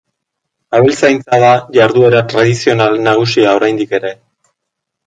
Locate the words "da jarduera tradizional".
1.43-2.99